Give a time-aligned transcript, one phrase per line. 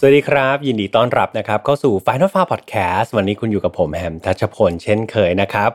[0.00, 5.70] สวัสดีครับ ยินดีต้อนรับนะครับเข้าสู่ Final f a r Podcast วันนี้คุณอยู่กับผมแฮมทัชพลเช่นเคยนะครับ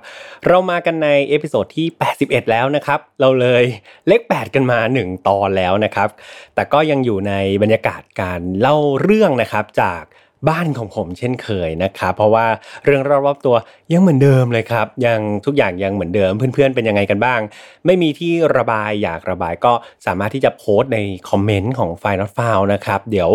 [0.47, 1.87] เรามากันใน episode ที่
[2.19, 3.63] 81 แล้วนะครับ เราเลย
[4.07, 6.09] เลข 8 กันมา 1 ตอนแล้วนะครับ
[6.55, 10.03] แต่ก็ยังอยู่ในบรรยากาศการเล่าเรื่องนะครับจาก
[10.49, 12.45] บ้านของผมเช่นเคยนะครับเพราะว่า
[12.85, 13.55] เรื่องรอบๆตัว
[13.91, 17.39] ยังเหมือนเดิมเลยครับ ยังทุกอย่างยังเหมือนเดิมเพื่อนๆเป็นยังไงกันบ้าง
[17.85, 19.73] ไม่มีที่ระบายอยากระบายก็
[20.05, 23.31] สามารถที่จะโพสต์ในคอมเมนต์ของ Final f i l e นะครับ เดี๋ยว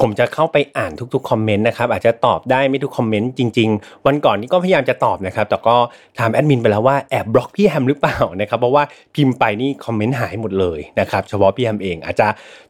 [0.00, 5.76] ผมจะเข้าไปอ่านทุกๆ comment นะครับอาจจะตอบได้ไม่ทุก comment จริง ๆ วันก่อนนี้ก็พยายามจะตอบนะครับ แต่ก็
[6.18, 8.84] ถามแอดมินไปแล้วว่าแอบบล็อกพี่แฮมหรือเปล่านะครับเพราะว่า
[9.14, 12.28] พิมพ์ไปนี่คอมเมนต์หายหมดเลยนะครับเฉพาะพี่แฮมเองอาจจะ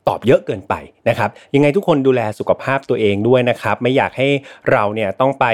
[0.09, 0.75] ตอบเยอะเกินไป
[1.09, 4.29] นะครับยังไงทุกคนดูแลสุขภาพตัวเองด้วยนะครับ ไม่อยากให้
[4.73, 5.47] เราเนี่ยต้องไป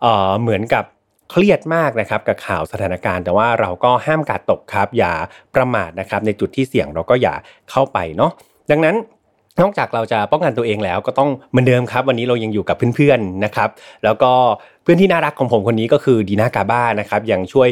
[0.00, 0.84] เเหมือนกับ
[1.30, 5.12] เครียดมากนะครับกับข่าวสถานการณ์ แต่ว่าเราก็ห้ามกาดตกครับ อย่า
[5.54, 7.34] ประมาทนะครับในจุดที่เสี่ยงเราก็อย่า
[7.70, 8.32] เข้าไปเนาะ
[8.70, 8.96] ดังนั้น
[9.60, 13.68] นอกจากเราจะป้องกันตัวเองแล้วก็ต้องเหมือนเดิมครับ วันนี้เรายังอยู่กับเพื่อนๆนะครับ
[14.04, 14.32] แล้วก็
[14.82, 17.68] เพื่อนที่น่ารักของผมคนนี้ก็คือดีนากาบ้านะครับยังช่วย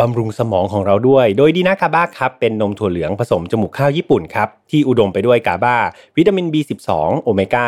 [0.00, 5.76] บำรุงสมองของเราด้วย โดยดีนากาบ้าครับเป็นนมถั่วเหลืองผสมจมูกข้าวญี่ปุ่นครับที่อุดมไปด้วยกาบ้า
[6.16, 7.64] วิตามิน B12 โอเมก้า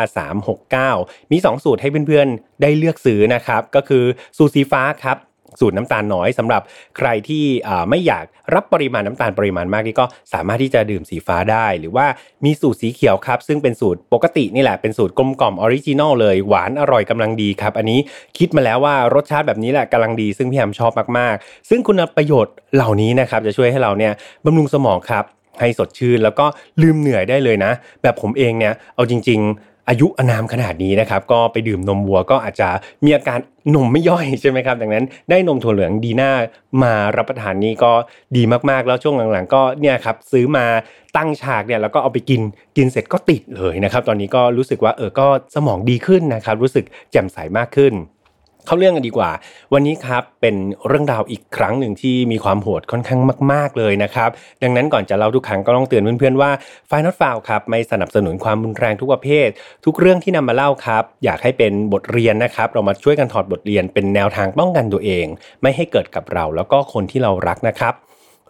[0.89, 4.03] 369 มี 2 สูตรให้เพื่อนๆได้เลือกซื้อนะครับ ก็คือ
[4.37, 5.17] สูตรสีฟ้าครับ
[5.59, 6.61] สูตรน้ำตาลน้อยสำหรับ
[6.97, 7.43] ใครที่
[7.89, 12.05] ไม่อยากรับปริมาณน้ำตาลปริมาณมากนี่ก็สามารถที่จะดื่มสีฟ้าได้ หรือว่า
[12.45, 17.99] มีสูตรสีเขียวครับ ซึ่งเป็นสูตรปกตินี่แหละเป็นสูตรกลมกล่อม original เลยหวานอร่อยกำลังดีครับ อันนี้
[18.37, 24.13] คิดมาแล้วว่ารสชาติแบบนี้แหละกำลังดี ซึ่งพี่แฮมชอบมากๆ ซึ่งคุณประโยชน์เหล่านี้นะครับจะช่วยให้เราเนี่ย
[24.45, 25.25] บำรุงสมองครับ
[25.59, 26.45] ให้สดชื่นแล้วก็
[26.81, 32.69] ลืมเหนื่อยได้เลยนะ แบบผมเองเนี่ยเอาจริง ๆ อายุอนามขนาดนี้นะครับก็ไปดื่มนมวัวก็อาจจะ
[33.05, 33.39] มีอาการ
[33.75, 36.31] นมไม่ย่อยใช่ไหมครับ ดังนั้นได้นมถั่วเหลืองดีน่า
[36.83, 37.91] มารับประทานนี้ก็
[38.35, 40.65] ดีมากๆแล้วช่วงหลังๆ ก็เนี่ยครับซื้อมา
[41.17, 42.41] ตั้งฉากเนี่ยแล้วก็เอาไปกิน
[42.77, 47.93] กินเสร็จก็ติดเลยนะครับ ตอนนี้ก็รู้สึกว่าเออก็สมองดีขึ้นนะครับ รู้สึกแจ่มใสมากขึ้น
[48.69, 49.31] เข้าเรื่องกันดีกว่า
[49.73, 50.55] วันนี้ครับเป็น
[50.87, 53.21] เรื่องราวอีกครั้งหนึ่งที่มีความโหดค่อนข้าง
[53.51, 54.29] มาก ๆเลยนะครับ
[54.63, 56.51] ดังนั้นก่อนจะเล่าทุกครั้งก็ต้องเตือนเพื่อนๆว่า
[56.87, 59.47] ไฟนอตฟาวครับไม่สนับสนุนความรุนแรงทุกประเภท
[59.85, 65.25] ทุกเรื่องที่นำมาเล่าครับ อยากให้เป็นบทเรียนนะครับ เรามาช่วยกันถอดบทเรียนเป็นแนวทางป้องกันตัวเอง
[65.61, 67.95] ไม่ให้เกิดกับเราแล้วก็คนที่เรารักนะครับ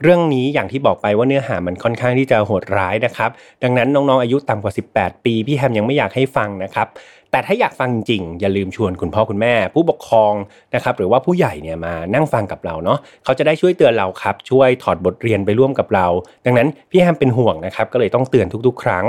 [0.03, 3.29] เรื่องนี้อย่างที่บอกไปว่าเนื้อหามันค่อนข้างที่จะโหดร้ายนะครับ
[3.63, 6.88] ดังนั้นน้องๆอายุต่ำกว่า 18 ปี พี่แฮมยังไม่อยากให้ฟังนะครับ
[7.31, 10.34] แต่ถ้าอยากฟังจริงอย่าลืมชวนคุณพ่อคุณแม่ ผู้ปกครอง
[10.75, 16.07] นะครับหรือว่าผู้ใหญ่เนี่ยมานั่งฟังกับเราเนาะเขาจะได้ช่วยเตือนเราครับ ช่วยถอดบทเรียนไปร่วมกับเรา
[16.45, 19.06] ดังนั้นพี่แฮมเป็นห่วงนะครับก็เลยต้องเตือนทุกๆ ครั้ง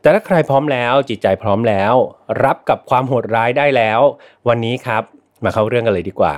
[0.00, 1.94] แต่ถ้าใครพร้อมแล้วจิตใจพร้อมแล้ว
[2.44, 4.00] รับกับความโหดร้ายได้แล้ว
[4.48, 5.02] วันนี้ครับ
[5.44, 6.36] มาเข้าเรื่องกันเลยดีกว่า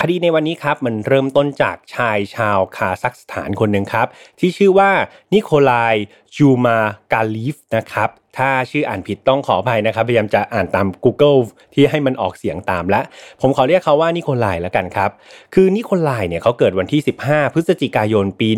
[0.00, 4.06] คดีในวันนี้ครับมันเริ่มต้นจากชายชาวคาซัคสถานคนหนึ่งครับ
[4.38, 4.90] ที่ชื่อว่า
[5.32, 5.94] นิโคลาย
[6.36, 6.78] จูมา
[7.12, 11.38] กาลีฟนะครับ ถ้าชื่ออ่านผิดต้องขออภัยนะครับ พยายามจะอ่านตาม Google
[11.74, 13.00] ที่ให้มันออกเสียงตามและ
[13.40, 15.10] ผมขอเรียกเขาว่านิโคลายแล้วกันครับ
[15.54, 18.48] คือนิโคลายเนี่ยเขาเกิดวันที่ 15 พฤศจิกายนปี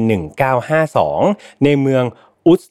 [0.78, 2.04] 1952 ในเมือง
[2.46, 2.62] อุส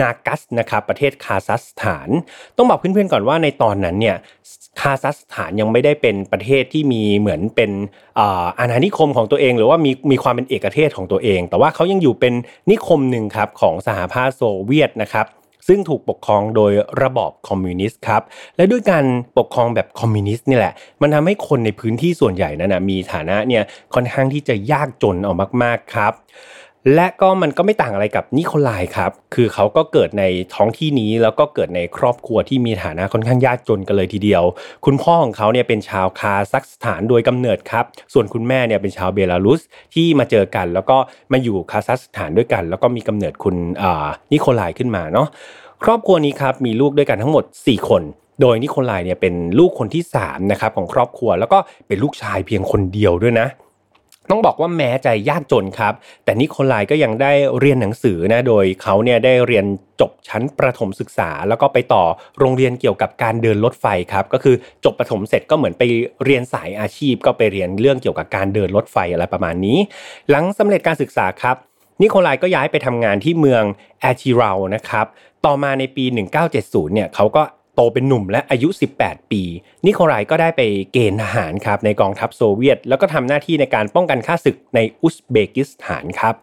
[0.00, 2.08] นากัสนะครับประเทศคาซัคสถาน
[2.56, 4.16] ต้องบอกเพื่อนๆก่อนว่าในตอนนั้นเนี่ย
[4.80, 7.70] คาซัคสถานยังไม่ได้เป็นประเทศที่มีเหมือนเป็น
[8.18, 12.34] อาณานิคมของตัวเอง หรือว่ามีมีความเป็นเอกเทศของตัวเอง แต่ว่าเขายังอยู่เป็น
[12.70, 15.26] นิคมหนึ่งครับของสหภาพโซเวียตนะครับ
[15.68, 18.22] ซึ่งถูกปกครองโดยระบอบคอมมิวนิสต์ครับ
[18.56, 19.04] และด้วยการ
[19.38, 23.62] ปกครองแบบคอมมิวนิสต์นี่แหละ มันทำให้คนในพื้นที่ส่วนใหญ่นั้นนะมีฐานะเนี่ย
[23.94, 26.12] ค่อนข้างที่จะยากจนออกมากๆครับ
[26.94, 30.24] และก็มันก็ไม่ต่างอะไรกับนิโคลายครับ คือเขาก็เกิดใน
[30.54, 34.42] ท้องที่นี้แล้วก็เกิดในครอบครัวที่มีฐานะค่อนข้างยากจนกันเลยทีเดียว
[34.84, 39.60] คุณพ่อของเขาเนี่ยเป็นชาวคาซัคสถานโดยกำเนิดครับ ส่วนคุณแม่เนี่ยเป็นชาวเบลารุส
[39.94, 40.96] ที่มาเจอกัน แล้วก็
[41.32, 43.56] มาอยู่คาซัคสถานด้วยกัน แล้วก็มีกำเนิดคุณ
[44.32, 45.26] นิโคลายขึ้นมาเนาะ
[45.84, 48.02] ครอบครัวนี้ครับมีลูกด้วยกันทั้งหมด 4 คน
[48.40, 51.58] โดยนิโคลายเนี่ยเป็นลูกคนที่3นะครับของครอบครัว แล้วก็
[51.88, 53.48] เป็นลูกชายเพียงคนเดียวด้วยนะ
[54.30, 55.94] ต้องบอกว่าแม้ใจยากจนครับ
[56.24, 59.66] แต่นิโคลายก็ยังได้เรียนหนังสือนะโดยเขาเนี่ยได้เรียน
[60.00, 62.04] จบชั้นประถมศึกษา แล้วก็ไปต่อ
[62.38, 64.54] โรงเรียนเกี่ยวกับการเดินรถไฟครับ ก็คือ
[64.84, 65.82] จบประถมเสร็จก็เหมือนไป
[66.24, 69.78] เรียนสายอาชีพ ก็ไปเรียนเรื่องเกี่ยวกับการเดินรถไฟอะไรประมาณนี้
[70.30, 71.56] หลังสำเร็จการศึกษาครับ
[72.00, 73.62] นิโคลายก็ย้ายไปทำงานที่เมือง
[74.00, 75.06] แอชิราลนะครับ
[75.46, 76.04] ต่อมาในปี
[76.50, 77.42] 1970 เนี่ยเขาก็
[77.80, 78.68] โตเป็นหนุ่มและอายุ
[79.00, 79.42] 18 ปี
[79.86, 86.34] นิโคลายก็ได้ไปเกณฑ์ทหารครับในกองทัพโซเวียต แล้วก็ทำหน้าที่ในการป้องกันข้าศึกในอุซเบกิสถานครับ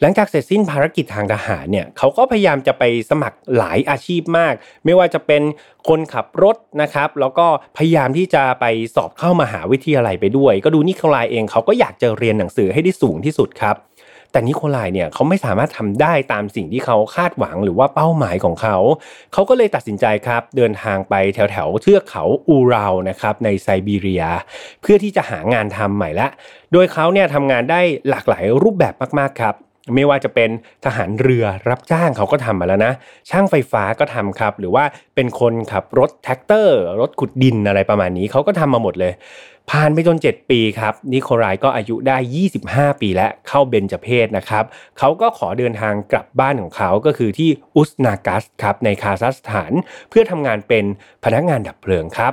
[0.00, 5.42] หลังจากเสร็จสิ้นภารกิจทางทหารเนี่ยเขาก็พยายามจะไปสมัครหลายอาชีพมาก ไม่ว่าจะเป็น
[5.88, 7.46] คนขับรถนะครับ แล้วก็
[7.76, 8.64] พยายามที่จะไป
[8.94, 13.76] สอบเข้ามาหาวิทยาลัยไปด้วย ก็ดูนิโคลายเองเขาก็อยากจะเรียนหนังสือให้ได้สูงที่สุดครับ
[14.32, 18.76] แต่นิโคลายเนี่ยเขาไม่สามารถทำได้ตามสิ่งที่เขาคาดหวังหรือว่าเป้าหมายของเขา
[19.32, 24.24] เขาก็เลยตัดสินใจครับเดินทางไปแถวแถวเทือกเขาอูรานะครับในไซบีเรีย
[24.82, 26.28] เพื่อที่จะหางานทำใหม่ละ
[26.72, 29.54] โดยเขาเนี่ยทำงานได้หลากหลายรูปแบบมากๆครับ
[29.94, 30.50] ไม่ว่าจะเป็น
[30.84, 32.92] ทหารเรือรับจ้างเขาก็ทำมาแล้วนะ
[33.30, 34.84] ช่างไฟฟ้าก็ทำครับ หรือว่า
[35.14, 39.12] เป็นคนขับรถแทรกเตอร์ รถขุดดินอะไรประมาณนี้เขาก็ทำมาหมดเลย
[39.70, 42.16] ผ่านไปจน 7 ปีครับ นิโคลายก็อายุได้
[42.58, 44.64] 25 ปีและเข้าเบญจเพศนะครับ
[44.98, 49.72] เขาก็ขอเดินทางกลับบ้านของเขาก็คือที่อุสนากัสครับในคาซัคสถาน
[50.10, 50.84] เพื่อทำงานเป็น
[51.24, 52.32] พนักงานดับเพลิงครับ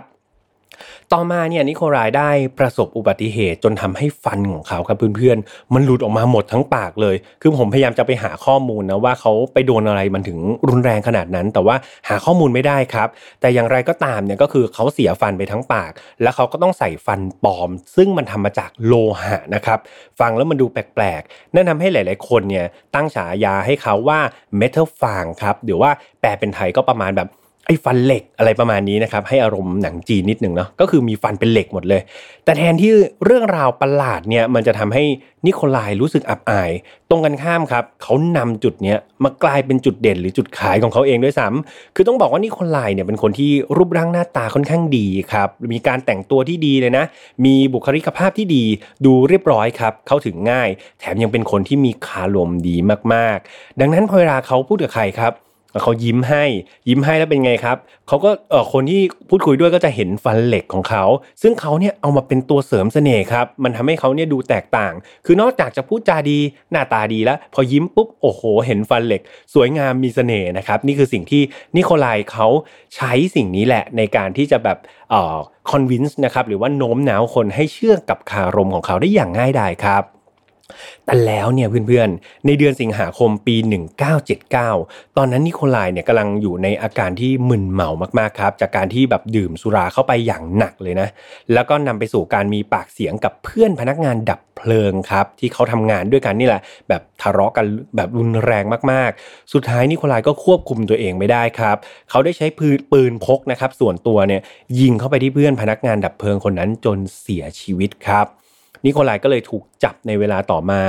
[1.14, 2.30] ต่อมาเนี่ยนิโคลายได้
[2.60, 10.40] ประสบอุบัติเหตุจนทำให้ฟันของเขาครับเพื่อนๆ มันหลุดออกมาหมดทั้งปากเลย คือผมพยายามจะไปหาข้อมูลนะว่าเขาไปโดนอะไรมันถึง
[10.70, 11.76] รุนแรงขนาดนั้น แต่ว่า
[12.10, 13.08] หาข้อมูลไม่ได้ครับ
[13.42, 15.92] แต่อย่างไรก็ตามเนี่ยก็คือเขาเสียฟันไปทั้งปาก
[16.22, 19.80] แล้วเขาก็ต้องใส่ฟันปลอม ซึ่งมันทำมาจากโลหะนะครับ
[20.20, 22.66] ฟังแล้วมันดูแปลกๆนั่นทาให้หลาย ๆคนเนี่ย
[22.96, 24.20] ตั้งฉายาให้เขาว่า
[24.58, 25.92] เมทัลฟางครับหรือว่า
[26.22, 27.30] แปลเป็นไทยก็ประมาณแบบ
[27.70, 32.02] ไอ้ฟันเหล็กอะไรประมาณนี้นะครับให้อารมณ์หนังจีนนิดหนึ่งเนาะก็คือมีฟันเป็นเหล็กหมดเลย
[32.46, 32.92] แต่แทนที่
[33.26, 35.04] เรื่องราวประหลาดเนี่ยมันจะทำให้
[35.46, 36.72] นิโคลายรู้สึกอับอาย
[37.10, 47.06] ตรงกันข้ามครับเขานำจุดเนี้ยมากลายเป็นจุดเด่นหรือจุดขายของเขาเองด้วยซ้ำคือต้องบอกว่านิโคลายเนี่ยเป็นคนที่รูปร่างหน้าตาค่อนข้างดีครับมีการแต่งตัวที่ดีเลยนะ
[47.46, 48.64] มีบุคลิกภาพที่ดี
[49.06, 50.70] ดูเรียบร้อยครับเข้าถึงง่าย
[51.00, 52.76] แถมยังเป็นคนที่มีคาลมดี
[53.14, 55.34] มากๆ ดังนั้นพอเวลาเขาพูดกับใครครับ
[55.84, 56.44] เขายิ้มให้
[56.88, 57.78] ยิ้มให้แล้วเป็นไงครับ
[58.08, 61.04] เขาก็เออคนที่พูดคุยด้วยก็จะเห็นฟันเหล็กของเขา
[61.42, 64.94] ซึ่งเขาเนี่ยเอามาเป็นตัวเสริมเสน่ห์ครับ มันทำให้เขาเนี่ยดูแตกต่าง
[65.26, 66.40] คือนอกจากจะพูดจาดี
[66.72, 69.22] หน้าตาดีแล้ว พอยิ้มปุ๊บโอ้โห เห็นฟันเหล็ก
[69.54, 71.42] สวยงามมีเสน่ห์นะครับ นี่คือสิ่งที่
[71.76, 72.48] นิโคลายเขา
[72.96, 74.78] ใช้สิ่งนี้แหละในการที่จะแบบ
[75.10, 75.38] เอ่อ
[75.70, 80.04] คอนวินส์นะครับหรือว่าโน้มน้าวคนให้เชื่อกับคารมของเขาได้อย่างง่ายดายครับ
[81.06, 83.56] แต่แล้วเนี่ยเพื่อนๆ ในเดือนสิงหาคมปี
[84.18, 87.90] 1979 ตอนนั้นนิโคลายเนี่ยกำลังอยู่ในอาการที่มึนเมา
[88.20, 91.08] มากๆครับ จากการที่แบบดื่มสุราเข้าไปอย่างหนักเลยนะ
[91.54, 101.78] แล้วก็นำไปสู่การมีปากเสียงกับเพื่อนพนักงานดับเพลิงครับ ที่เขาทำงานด้วยกันนี่แหละ แบบทะเลาะกันแบบรุนแรงมากๆ สุดท้ายนิโคลายก็ควบคุมตัวเองไม่ได้ครับ
[102.10, 102.48] เขาได้ใช้
[102.92, 104.42] ปืนพกนะครับส่วนตัวเนี่ย
[104.80, 108.28] ยิงเข้าไปที่เพื่อนพนักงานดับเพลิงคนนั้นจนเสียชีวิตครับ
[108.86, 110.82] นิโคลายก็เลยถูกจับในเวลาต่อมา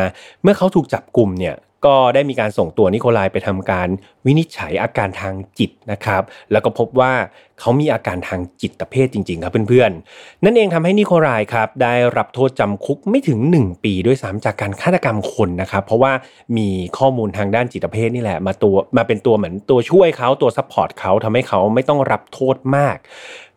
[0.42, 1.56] เมื่อเขาถูกจับกลุ่มเนี่ย
[1.86, 3.88] ก็ได้มีการส่งตัวนิโคลายไปทำการ
[4.26, 6.22] วินิจฉัยอาการทางจิตนะครับ
[6.52, 7.12] แล้วก็พบว่า
[7.60, 16.12] เขามีอาการทางจิตเภทจริงๆครับเพื่อนๆ นั่นเองทำให้นิโคลายครับได้รับโทษจำคุกไม่ถึง 1 ปีด้วยซ้ำจากการฆาตกรรมคนนะครับ เพราะว่า
[16.56, 22.96] มีข้อมูลทางด้านจิตเภทนี่แหละมาตัวมาเป็นตัวเหมือนตัวช่วยเขาตัว support เขาทำให้เขาไม่ต้องรับโทษมาก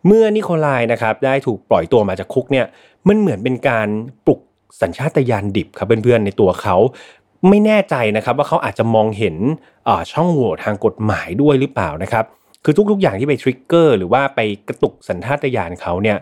[0.06, 2.66] เมื่อนิโคลายนะครับได้ถูกปล่อยตัวมาจากคุกเนี่ย
[3.08, 3.88] มันเหมือนเป็นการ
[4.26, 4.40] ปลุก
[4.80, 6.76] สัญชาตญาณดิบครับเพื่อนๆในตัวเขา
[7.48, 9.36] ไม่แน่ใจนะครับว่าเขาอาจจะมองเห็น
[10.12, 12.24] ช่องโหว่ทางกฎหมายด้วยหรือเปล่านะครับ
[12.64, 16.18] คือทุกๆอย่างที่ไปทริกเกอร์หรือว่าไปกระตุกสัญชาตญาณเขาเนี่ย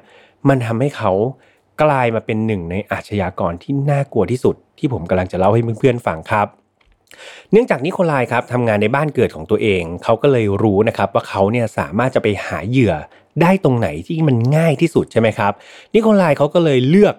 [0.48, 1.12] มันทำให้เขา
[1.82, 6.46] กลายมาเป็นหนึ่งในอาชญากรที่น่ากลัวที่สุด ที่ผมกำลังจะเล่าให้เพื่อนๆฟังครับ
[7.52, 12.94] เนื่องจากนิโคลายครับทำงานในบ้านเกิดของตัวเอง เขาก็เลยรู้นะครับว่าเขาเนี่ยสามารถจะไปหาเหยื่อ
[13.40, 15.52] ได้ตรงไหนที่มันง่ายที่สุดใช่ไหมครับ
[15.92, 17.14] นิโคลายเขาก็เลยเลือก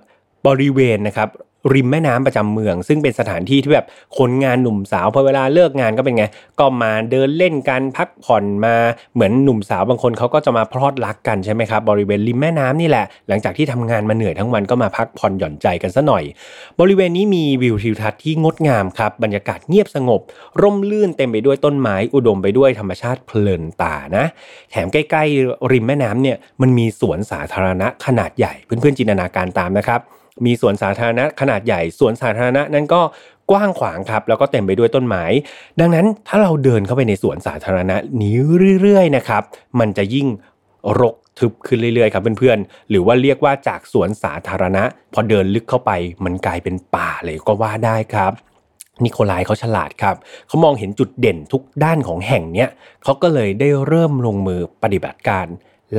[0.48, 1.30] บริเวณนะครับ
[1.74, 6.26] ริมแม่น้ำประจำเมือง ซึ่งเป็นสถานที่ที่แบบคนงานหนุ่มสาวพอเวลาเลิกงานก็เป็นไง
[6.60, 8.76] ก็มาเดินเล่นกันพักผ่อนมา
[9.14, 16.24] เหมือนหนุ่มสาวบางคนเขาก็จะมาพลอดรักกันใช่ไหมครับบริเวณริมแม่น้ำนี่แหละ หลังจากที่ทำงานมาเหนื่อยทั้งวันก็มาพักผ่อนหย่อนใจกันซะหน่อย
[16.80, 20.22] บริเวณนี้มีวิวทิวทัศน์ที่งดงามครับบรรยากาศเงียบสงบ
[20.62, 24.26] ร่มรื่นเต็มไปด้วยต้นไม้อุดมไปด้วยธรรมชาติเพลินตานะ
[24.72, 30.02] แถมใกล้ๆริมแม่น้ำเนี่ยมันมีสวนสาธารณะขนาดใหญ่เพื่อนๆจินตนาการตามนะครับ
[30.46, 33.02] มีสวนสาธารณะขนาดใหญ่สวนสาธารณะนั้นก็
[33.52, 35.24] กว้างขวางครับ แล้วก็เต็มไปด้วยต้นไม้
[35.80, 38.36] ดังนั้นถ้าเราเดินเข้าไปในสวนสาธารณะนี้
[38.82, 39.44] เรื่อยๆนะครับ
[39.80, 40.28] มันจะยิ่ง
[41.00, 45.92] รกทึบขึ้นเรื่อยๆครับเพื่อนๆ หรือว่าเรียกว่าจากสวนสาธารณะ พอเดินลึกเข้าไป
[46.26, 48.32] มันกลายเป็นป่าเลยก็ว่าได้ครับ
[49.04, 50.16] นิโคลายเขาฉลาดครับ
[50.48, 52.70] เขามองเห็นจุดเด่นทุกด้านของแห่งเนี้ย
[53.04, 55.48] เขาก็เลยได้เริ่มลงมือปฏิบัติการ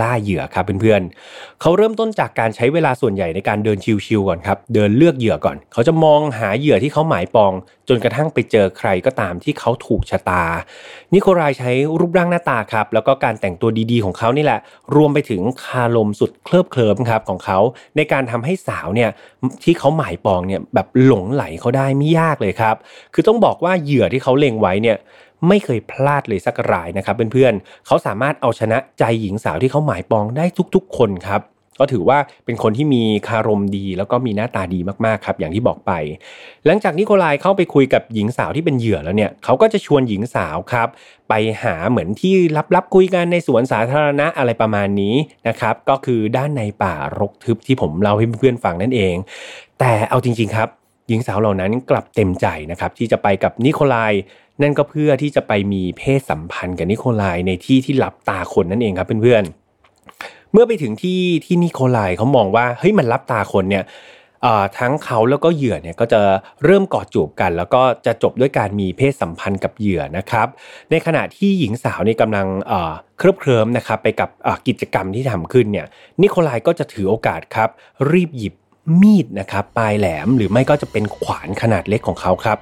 [0.00, 7.52] ล่าเหยื่อครับเพื่อนๆเขาเริ่มต้นจากการใช้เวลาส่วนใหญ่ในการเดินชิวๆก่อนครับ เดินเลือกเหยื่อก่อน เขาจะมองหาเหยื่อที่เขาหมายปอง
[7.88, 10.44] จนกระทั่งไปเจอใครก็ตามที่เขาถูกชะตา
[11.12, 14.60] นิโคลายใช้รูปร่างหน้าตาครับ แล้วก็การแต่งตัวดีๆของเขานี่แหละ
[14.96, 17.58] รวมไปถึงคารมสุดเคลิบเคลิมครับของเขา
[17.96, 19.10] ในการทำให้สาวเนี่ย
[19.64, 22.76] ที่เขาหมายปองเนี่ยแบบหลงไหลเขาได้ไม่ยากเลยครับ
[23.14, 24.96] คือต้องบอกว่าเหยื่อที่เขาเล็งไว้เนี่ย
[25.48, 31.42] ไม่เคยพลาดเลยสักรายนะครับเพื่อนๆเขาสามารถเอาชนะใจหญิงสาวที่เขาหมายปองได้ทุกๆ คนครับ
[31.80, 35.92] ก็ถือว่าเป็นคนที่มีคารมดี แล้วก็มีหน้าตาดีมากๆครับอย่างที่บอกไป
[36.66, 40.88] หลังจากนิโคลายเข้าไปคุยกับหญิงสาวที่เป็นเหยื่อแล้วเนี่ยเขาก็จะชวนหญิงสาวครับ
[41.28, 42.34] ไปหาเหมือนที่
[42.74, 45.14] ลับๆคุยกันในสวนสาธารณะอะไรประมาณนี้
[45.48, 49.14] นะครับก็คือด้านในป่ารกทึบที่ผมเล่าให้เพื่อนๆฟังนั่นเอง
[49.80, 50.68] แต่เอาจริงๆครับ
[51.08, 54.12] หญิงสาวเหล่านั้นกลับเต็มใจนะครับที่จะไปกับนิโคลาย
[54.62, 63.84] นั่นก็เพื่อที่จะไปมีเพศสัมพันธ์กับนิโคลายในที่ที่หลับตาคนนั่นเองครับเพื่อนๆ เมื่อไปถึงที่ที่นิโคลายเขามองว่าเฮ้ยมันรับตาคนเนี่ย
[64.78, 66.20] ทั้งเขาแล้วก็เหยื่อเนี่ยก็จะ
[66.64, 70.48] เริ่มกอดจูบกัน แล้วก็จะจบด้วยการมีเพศสัมพันธ์กับเหยื่อนะครับ
[70.90, 74.28] ในขณะที่หญิงสาวนี่กำลังเคลิบเคลิ้มนะครับไปกับ
[74.66, 75.86] กิจกรรมที่ทำขึ้นเนี่ย
[76.22, 77.68] นิโคลายก็จะถือโอกาสครับ
[78.12, 78.54] รีบหยิบ
[79.00, 82.58] มีดนะครับปลายแหลมหรือไม่ก็จะเป็นขวานขนาดเล็กของเขาครับ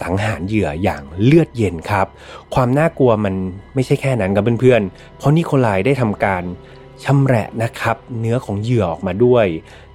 [0.00, 2.06] สังหารเหยื่ออย่างเลือดเย็นครับ
[2.54, 3.34] ความน่ากลัวมัน
[3.74, 6.42] ไม่ใช่แค่นั้นครับเพื่อนๆ เพราะนิโคลายได้ทำการ
[7.04, 9.46] ชำแหละนะครับ เนื้อของเหยื่อออกมาด้วย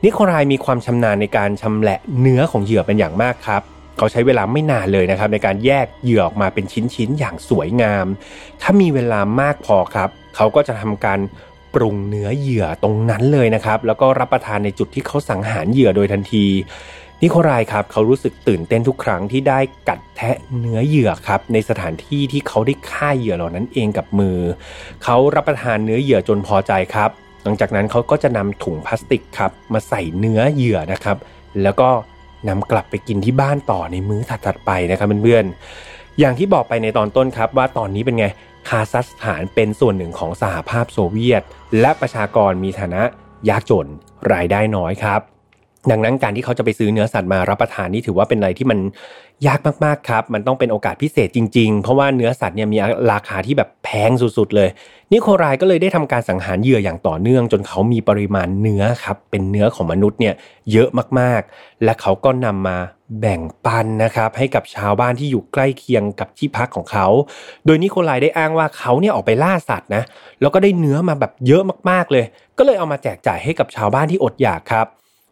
[0.03, 3.61] นิโคลายมีความชำนาญในการชำแหละเนื้อของเหยื่อเป็นอย่างมากครับ
[3.97, 8.05] เขาใช้เวลาไม่นานเลยนะครับ ในการแยกเหยื่อออกมาเป็นชิ้นๆอย่างสวยงาม
[8.61, 11.19] ถ้ามีเวลามากพอครับ เขาก็จะทำการ
[11.75, 16.45] ปรุงเนื้อเหยื่อตรงนั้นเลยนะครับ แล้วก็รับประทานในจุดที่เขาสังหารเหยื่อโดยทันที
[17.21, 19.59] นิโคลายครับเขารู้สึกตื่นเต้นทุกครั้งที่ได้
[19.89, 24.37] กัดแทะเนื้อเหยื่อครับในสถานที่ที่เขาได้ฆ่าเหยื่อเหล่านั้นเองกับมือ
[25.03, 27.09] เขารับประทานเนื้อเหยื่อจนพอใจครับ
[27.43, 31.17] หลังจากนั้นเขาก็จะนำถุงพลาสติกครับมาใส่เนื้อเหยื่อนะครับ
[31.63, 31.89] แล้วก็
[32.49, 38.25] นำกลับไปกินที่บ้านต่อในมื้อถัดๆไปนะครับเพื่อนๆอย่างที่บอกไปในตอนต้นครับว่าตอนนี้เป็นไง
[38.69, 41.43] คาซัคสถานเป็นส่วนหนึ่งของสหภาพโซเวียต
[41.79, 43.03] และประชากรมีฐานะ
[43.49, 43.87] ยากจน
[44.33, 45.36] รายได้น้อยครับ
[45.91, 48.79] ดังนั้นการที่เขาจะไปซื้อเนื้อสัตว์มารับประทานนี่ถือว่าเป็นอะไรที่มัน
[49.47, 52.77] ยากมากๆครับ มันต้องเป็นโอกาสพิเศษจริง ๆ เพราะว่าเนื้อสัตว์เนี่ยมี
[53.11, 54.69] ราคาที่แบบแพงสุดๆเลย
[55.11, 60.35] นิโคลายก็เลยได้ทำการสังหารเหยื่ออย่างต่อเนื่อง จนเขามีปริมาณเนื้อครับเป็นเนื้อของมนุษย์เนี่ย
[60.71, 60.89] เยอะ
[61.19, 62.77] มากๆ และเขาก็นำมา
[63.19, 67.07] แบ่งปันนะครับให้กับชาวบ้านที่อยู่ใกล้เคียงกับที่พักของเขา
[67.65, 70.03] โดยนิโคลายได้อ้างว่าเขาเนี่ยออกไปล่าสัตว์นะ
[70.41, 72.25] แล้วก็ได้เนื้อมาแบบเยอะมากๆเลย
[72.57, 74.87] ก็เลยเอามาแจกจ่ายให้กับชาวบ้านที่อดอยากครับ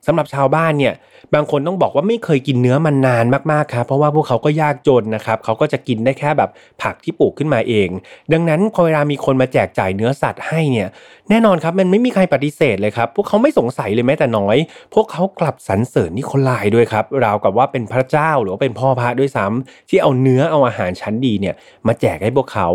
[0.05, 0.93] สำหรับชาวบ้านเนี่ย
[1.33, 6.49] บางคนต้องบอกว่าไม่เคยกินเนื้อมันนานมากๆครับเพราะว่าพวกเขาก็ยากจนนะครับเขาก็จะกินได้แค่แบบ
[6.81, 7.89] ผักที่ปลูกขึ้นมาเอง
[8.33, 10.87] ดังนั้นพอเวลามีคนมาแจกจ่ายเนื้อสัตว์ให้เนี่ย
[11.29, 14.57] แน่นอนครับมันไม่มีใครปฏิเสธเลยครับพวกเขาไม่สงสัยเลยแม้แต่น้อย
[14.93, 21.55] พวกเขากลับสรรเสริญนิโคลายด้วยครับราวกับว่าเป็นพระเจ้าหรือว่าเป็นพ่อพระด้วยซ้ำที่เอาเนื้อเอาอาหารชั้นดีเนี่ย
[21.87, 22.69] มาแจกให้พวกเขา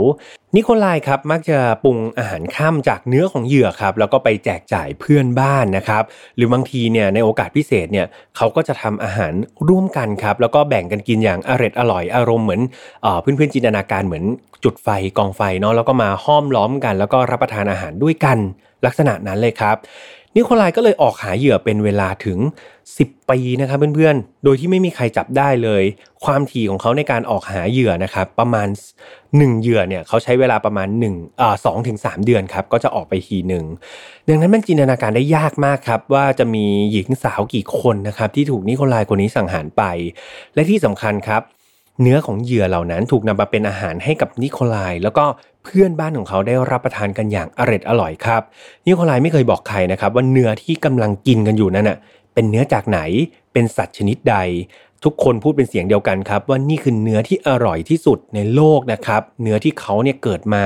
[0.57, 6.03] นิโคลายครับมักจะปรุงอาหารข้ามจากเนื้อของเหยื่อครับแล้วก็ไปแจกจ่ายเพื่อนบ้านนะครับ
[6.37, 9.33] หรือบางทีเนี่ยในโอกาสพิเศษเนี่ยเขาก็จะทำอาหาร
[9.69, 12.61] ร่วมกันครับ แล้วก็แบ่งกันกินอย่างอร่อยอร่อยอารมณ์เหมือน
[13.23, 14.25] เพื่อนเพื่อนจินตนาการเหมือน
[14.65, 18.39] จุดไฟกองไฟเนาะแล้วก็มาห้อมล้อมกัน แล้วก็รับประทานอาหารด้วยกัน
[18.87, 19.77] ลักษณะนั้นเลยครับ
[20.37, 22.39] นิโคลายก็เลยออกหาเหยื่อเป็นเวลาถึง
[22.85, 25.83] 10 ปีนะครับเพื่อนๆ โดยที่ไม่มีใครจับได้เลย
[26.25, 28.69] ความถี่ของเขาในการออกหาเหยื่อนะครับประมาณ
[29.19, 33.65] 1 เหยื่อเนี่ยเขาใช้เวลาประมาณ1อ่าสองถึงสเดือนครับก็จะออกไปทีหนึ่ง
[34.29, 39.83] ดังนั้นมันจินตนาการได้ยากมากครับว่าจะมีหญิงสาวกี่คนนะครับที่ถูกนิโคลายคนนี้สังหารไป
[40.55, 41.43] และที่สำคัญครับ
[42.03, 45.25] เนื้อของเหยื่อเหล่านั้นถูกนำมาเป็นอาหารให้กับนิโคลายแล้วก็
[45.65, 48.43] เพื่อนบ้านของเขาได้รับประทานกันอย่างอร่อยอร่อยครับ
[48.87, 51.99] นิโคลายไม่เคยบอกใครนะครับว่าเนื้อที่กำลังกินกันอยู่นั้นน่ะ
[52.35, 53.01] เป็นเนื้อจากไหน
[53.53, 54.37] เป็นสัตว์ชนิดใด
[55.05, 60.63] ทุกคนพูดเป็นเสียงเดียวกันครับ ว่านี่คือเนื้อที่อร่อยที่สุดในโลกนะครับ เนื้อที่เขาเนี่ยเกิดมา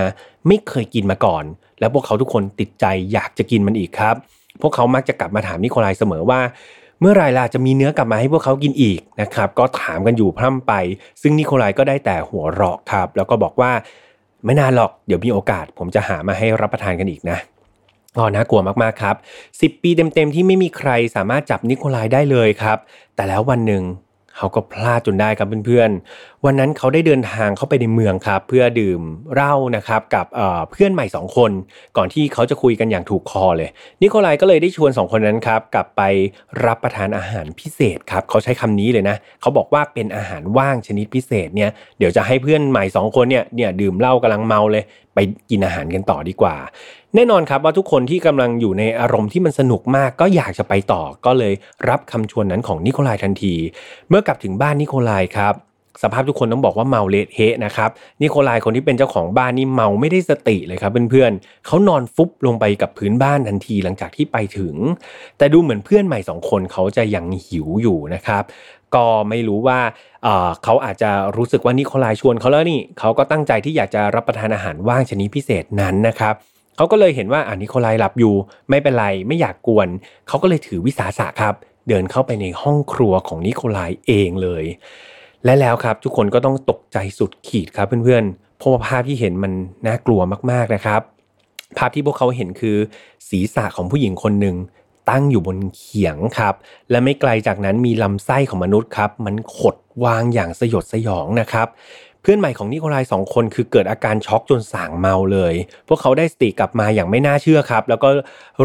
[0.46, 1.44] ไม่เคยกินมาก่อน
[1.80, 4.14] แล้วพวกเขาทุกคนติดใจอยากจะกินมันอีกครับ
[4.62, 6.40] พวกเขามักจะกลับมาถามนิโคลายเสมอว่า
[7.00, 10.72] เมื่อไรล่ะจะมีเนื้อกลับมาให้พวกเขากินอีกนะครับ ก็ถามกันอยู่พร่ำไป
[11.22, 13.72] ซึ่งนิโคลายก็ได้แต่หัวเราะครับ แล้วก็บอกว่า
[14.44, 17.38] ไม่นานหรอกเดี๋ยวมีโอกาส ผมจะหามาให้รับประทานกันอีกนะ
[18.16, 19.16] อ๋อน่ากลัวมากๆครับ
[19.52, 22.78] 10 ปีเต็มๆที่ไม่มีใครสามารถจับนิโคลายได้เลยครับ
[23.14, 23.82] แต่แล้ววันหนึ่ง
[24.36, 29.00] เขาก็พลาดจนได้ครับเพื่อนๆ วันนั้นเขาได้เดินทางเข้าไปในเมืองครับ เพื่อดื่ม
[29.34, 30.26] เหล้านะครับกับ
[30.70, 31.50] เพื่อนใหม่2คน
[31.96, 33.70] ก่อนที่เขาจะคุยกันอย่างถูกคอเลย
[34.00, 36.02] นิโคลายก็เลยได้ชวน 2 คนนั้นครับกลับไป
[36.64, 44.84] รับประทานอาหารพิเศษครับเขาใช้คำนี้เลยนะเขาบอกว่าเป็นอาหารว่างชนิดพิเศษเนี่ยเดี๋ยวจะให้เพื่อนใหม่2คนเนี่ยเนี่ยดื่มเหล้ากำลังเมาเลย
[45.14, 45.18] ไป
[45.50, 46.56] กินอาหารกันต่อดีกว่า
[47.14, 51.54] แน่นอนครับว่าทุกคนที่กำลังอยู่ในอารมณ์ที่มันสนุกมากก็อยากจะไปต่อก็เลย
[51.88, 53.54] รับคำชวนนั้นของนิโคลายทันที
[54.08, 55.54] เมื่อกลับถึงบ้านนิโคลายครับ
[56.02, 57.90] สภาพทุกคนต้องบอกว่าเมาเละเทะนะครับ
[58.22, 64.74] นิโคลายคนที่เป็นเจ้าของบ้านนี่เมาไม่ได้สติเลยครับเพื่อนๆเขานอนฟุบลงไปกับพื้นบ้านทันทีหลังจากที่ไปถึง
[65.38, 68.42] แต่ดูเหมือนเพื่อนใหม่สองคนเขาจะยังหิวอยู่นะครับ
[68.94, 69.80] ก็ไม่รู้ว่า
[70.64, 76.34] เขาอาจจะรู้สึกว่านิโคลายชวนเขาแล้วนี่เขาก็ตั้งใจที่อยากจะรับประทานอาหารว่างชนิดพิเศษนั้นนะครับ
[76.76, 78.34] เขาก็เลยเห็นว่าอ่านิโคลายหลับอยู่
[78.70, 79.88] ไม่เป็นไรไม่อยากกวน
[80.28, 81.54] เขาก็เลยถือวิสาสะครับ
[81.88, 84.64] เดินเข้าไปในห้องครัวของนิโคลายเองเลย
[85.44, 89.52] และแล้วครับทุกคนก็ต้องตกใจสุดขีดครับเพื่อนๆ เพราะว่าภาพที่เห็นมัน
[89.86, 90.20] น่ากลัว
[90.50, 91.00] มากๆนะครับ
[91.78, 92.76] ภาพที่พวกเขาเห็นคือ
[93.28, 94.56] ศีรษะของผู้หญิงคนหนึ่ง
[95.10, 96.54] ตั้งอยู่บนเขียงครับ
[96.90, 101.68] และไม่ไกลจากนั้นมีลำไส้ของมนุษย์ครับ มันขดวางอย่างสยดสยองนะครับ
[102.22, 105.54] เพื่อนใหม่ของนิโคลายสองคนคือเกิดอาการช็อกจนสางเมาเลย
[105.88, 108.08] พวกเขาได้สติกลับมาอย่างไม่น่าเชื่อครับ แล้วก็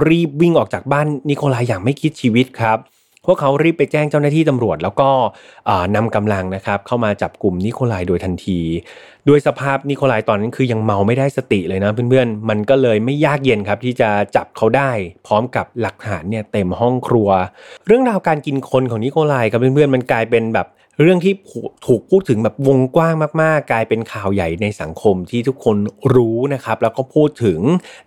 [0.08, 2.78] รีบวิ่งออกจากบ้านนิโคลายอย่างไม่คิดชีวิตครับ
[3.26, 5.10] พวกเขารีบไปแจ้งเจ้าหน้าที่ตำรวจ แล้วก็
[5.96, 8.60] นำกำลังนะครับเข้ามาจับกลุ่มนิโคลายโดยทันที
[9.28, 14.92] ด้วยสภาพนิโคลายตอนนั้นคือยังเมาไม่ได้สติเลยนะเพื่อนๆ มันก็เลยไม่ยากเย็นครับที่จะจับเขาได้
[15.28, 17.30] พร้อมกับหลักฐานเนี่ยเต็มห้องครัว
[17.88, 20.68] เรื่องราวการกินคนของนิโคลายกับเพื่อนๆมันกลายเป็นแบบ
[21.02, 21.34] เรื่องที่
[21.88, 25.78] ถูกพูดถึงแบบวงกว้างมากๆ กลายเป็นข่าวใหญ่ในสังคมที่ทุกคน
[26.16, 27.60] รู้นะครับ แล้วก็พูดถึง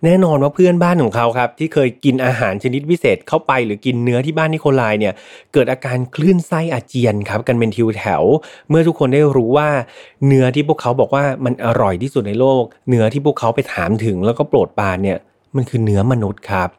[0.05, 5.13] แน่นอนว่าเพื่อนบ้านของเขาครับ ที่เคยกินอาหารชนิดพิเศษเข้าไป หรือกินเนื้อที่บ้านนิโคลายเนี่ย
[5.53, 8.23] เกิดอาการคลื่นไส้อาเจียนครับกันเป็นทิวแถว
[8.69, 9.69] เมื่อทุกคนได้รู้ว่า
[10.27, 15.17] เนื้อที่พวกเขาบอกว่ามันอร่อยที่สุดในโลก เนื้อที่พวกเขาไปถามถึงแล้วก็โปรดปานเนี่ย
[15.55, 16.69] มันคือเนื้อมนุษย์ครับ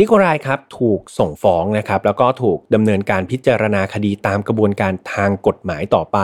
[0.00, 6.18] นิโคลายครับถูกส่งฟ้องนะครับแล้วก็ถูกดำเนินการพิจารณาคดีตามกระบวนการทางกฎหมายต่อไป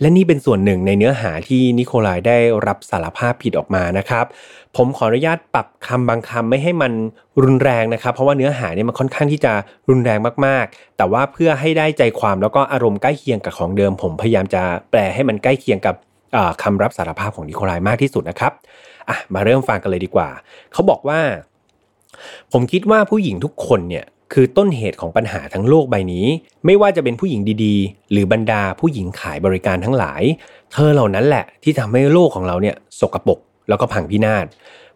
[0.00, 4.24] และนี่เป็นส่วนหนึ่งในเนื้อหาที่นิโคลายได้รับสารภาพผิดออกมานะครับ
[4.76, 6.92] ผมขออนุญาตปรับคำบางคำไม่ให้มัน
[7.42, 9.52] รุนแรงนะครับ เพราะว่าเนื้อหาเนี่ยมันค่อนข้างที่จะ
[9.88, 15.94] รุนแรงมากๆ แต่ว่าเพื่อให้ได้ใจความแล้วก็อารมณ์ใกล้เคียงกับของเดิม ผมพยายามจะแปลให้มันใกล้เคียงกับ
[16.62, 18.52] คำรับสารภาพของนิโคลายมากที่สุดนะครับ
[19.08, 20.28] อะมาเริ่มฟังกันเลยดีกว่า
[20.72, 21.20] เขาบอกว่า
[22.52, 26.26] ผมคิดว่าผู้หญิงทุกคนเนี่ยคือต้นเหตุของปัญหาทั้งโลกใบนี้
[26.66, 30.22] ไม่ว่าจะเป็นผู้หญิงดีๆ หรือบรรดาผู้หญิงขายบริการทั้งหลาย
[30.72, 34.46] เธอเหล่านั้นแหละที่ทำให้โลกของเราเนี่ยสกรปรกแล้วก็พังพินาศ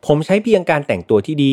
[0.07, 1.53] ผมใช้เพียงการแต่งตัวที่ดี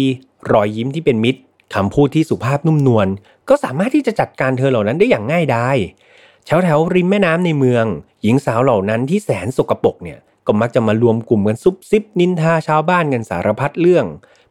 [0.52, 1.40] รอยยิ้มที่เป็นมิตร
[1.76, 3.08] คำพูดที่สุภาพนุ่มนวล
[3.50, 5.78] ก็สามารถที่จะจัดการเธอเหล่านั้นได้อย่างง่ายดาย
[6.46, 7.86] แถวแถวริมแม่น้ำในเมือง
[8.24, 14.06] หญิงสาวเหล่านั้นที่แสนสกรปรกเนี่ยก็มักจะมารวมกลุ่มกันซุบซิบนินทาชาวบ้านกันสารพัดเรื่อง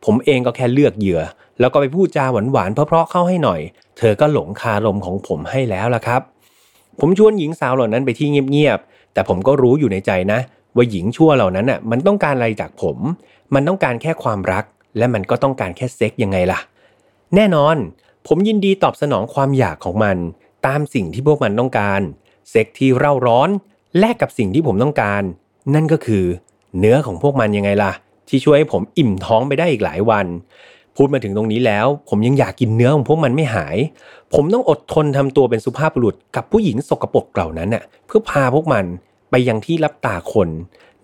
[0.05, 1.21] ผมเองก็แค่เลือกเหยื่อ
[1.61, 3.61] แล้วก็ไปพูดจาหวานๆเพราะๆเข้าให้หน่อย
[3.99, 6.21] เธอก็หลงคารมของผมให้แล้วล่ะครับ
[7.01, 10.39] ผมชวนหญิงสาวเหล่านั้นไปที่เงียบๆแต่ผมก็รู้อยู่ในใจนะ
[10.77, 12.99] ว่าหญิงชั่วเหล่านั้นอะมันต้องการอะไรจากผม
[13.55, 14.65] มันต้องการแค่ความรัก
[14.99, 16.61] และมันก็ต้องการแค่เซ็กยังไงล่ะ
[17.35, 17.77] แน่นอน
[18.27, 20.17] ผมยินดีตอบสนองความอยากของมัน
[20.67, 22.01] ตามสิ่งที่พวกมันต้องการ
[22.51, 23.49] เซ็กที่เร่าร้อน
[23.99, 25.23] แลกกับสิ่งที่ผมต้องการ
[25.75, 26.25] นั่นก็คือ
[26.79, 27.93] เนื้อของพวกมันยังไงล่ะ
[28.29, 30.27] ที่ช่วยให้ผมอิ่มท้องไปได้อีกหลายวัน
[30.97, 33.77] พูดมาถึงตรงนี้แล้ว ผมยังอยากกินเนื้อของพวกมันไม่หาย
[34.35, 38.85] ผมต้องอดทนทำตัวเป็นสุภาพบุรุษกับผู้หญิงสกปรกเหล่านั้นน่ะเพื่อพาพวกมัน
[39.31, 40.49] ไปยังที่รับตาคน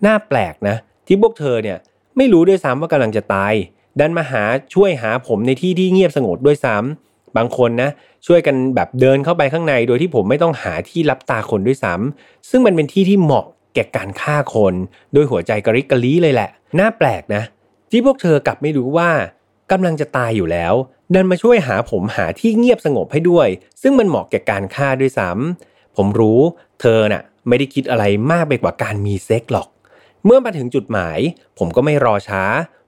[0.05, 0.75] น่าแปลกนะ
[1.07, 1.77] ที่พวกเธอเนี่ย
[2.17, 3.53] ไม่รู้ด้วยซ้ำว่ากำลังจะตาย
[3.99, 7.89] ดันมาหาช่วยหาผมในที่ที่เงียบสงบด้วยซ้ำบางคนนะ
[8.27, 14.73] ช่วยกันแบบเดินเข้าไปข้างในโดยที่ผมไม่ต้องหาที่รับตาคนด้วยซ้ำซึ่งมันเป็นที่ที่เหมาะแก่การฆ่าคน
[15.13, 17.43] โดยหัวใจกระริกกระลีเลยแหละ น่าแปลกนะ
[17.91, 19.09] ที่พวกเธอกลับไม่รู้ว่า
[19.71, 20.73] กำลังจะตายอยู่แล้ว
[21.13, 23.47] ดันมาช่วยหาผมหาที่เงียบสงบให้ด้วย
[23.81, 26.39] ซึ่งมันเหมาะแก่การฆ่าด้วยซ้ำผมรู้
[26.81, 29.67] เธอน่ะ ไม่ได้คิดอะไรมากไปกว่าการมีเซ็กหรอก
[30.25, 31.19] เมื่อมาถึงจุดหมาย
[31.57, 32.43] ผมก็ไม่รอช้า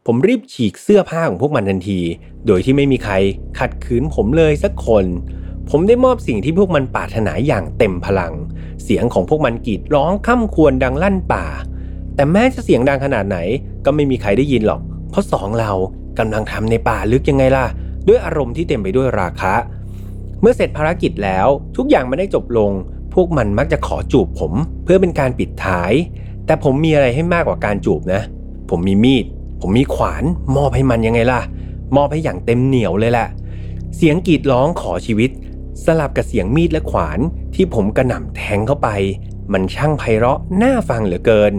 [0.06, 2.00] ผมรีบฉีกเสื้อผ้าของพวกมันทันที
[2.48, 3.14] โดยที่ไม่มีใคร
[3.60, 5.06] ขัดขืนผมเลยสักคน
[5.70, 8.34] ผมได้มอบสิ่งที่พวกมันปรารถนาอย่างเต็มพลัง
[8.84, 11.46] เสียงของพวกมันกรีดร้องค่ำควรดังลั่นป่า
[12.16, 13.38] แต่แม้จะเสียงดังขนาดไหน
[13.86, 15.72] ก็ไม่มีใครได้ยินหรอก เพราะสองเรา
[16.20, 17.66] กำลังทำในป่าลึกยังไงล่ะ
[18.08, 19.56] ด้วยอารมณ์ที่เต็มไปด้วยราคะ
[20.42, 21.48] เมื่อเสร็จภารกิจแล้ว
[21.78, 22.72] ทุกอย่างไม่ได้จบลง
[23.14, 25.94] พวกมันมักจะขอจูบผมเพื่อเป็นการปิดท้าย
[26.46, 28.22] แต่ผมมีอะไรให้มากกว่าการจูบนะ
[28.70, 29.26] ผมมีมีด
[29.62, 30.24] ผมมีขวาน
[30.58, 31.42] มอบให้มันยังไงล่ะ
[31.96, 33.28] มอบให้อย่างเต็มเหนียวเลยแหละ
[33.96, 35.30] เสียงกรีดร้องขอชีวิต
[35.86, 37.20] สลับกับเสียงมีดและขวาน
[37.56, 38.90] ที่ผมกระหน่ำแทงเข้าไป
[39.54, 41.54] มันช่างไพเราะน่าฟังเหลือเกิน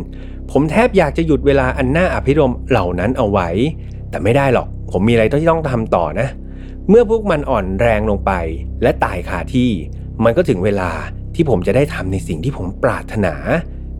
[0.52, 3.48] ผมแทบอยากจะหยุดเวลาอันน่าอภิรมเหล่านั้นเอาไว้
[4.10, 6.28] แต่ไม่ได้หรอก ผมมีอะไรที่ต้องทำต่อนะ
[6.88, 8.32] เมื่อพวกมันอ่อนแรงลงไป
[8.82, 9.70] และตายคาที่
[10.24, 10.90] มันก็ถึงเวลา
[11.34, 13.34] ที่ผมจะได้ทำในสิ่งที่ผมปรารถนา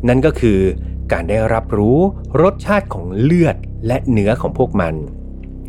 [0.09, 0.59] นั่นก็คือ
[1.13, 1.99] การได้รับรู้
[2.43, 4.95] รสชาติของเลือดและเนื้อของพวกมัน